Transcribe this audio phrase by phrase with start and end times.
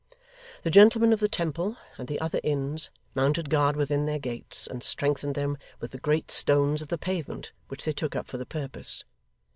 [0.63, 4.81] The gentlemen of the Temple, and the other Inns, mounted guard within their gates, and
[4.81, 8.47] strengthened them with the great stones of the pavement, which they took up for the
[8.47, 9.03] purpose.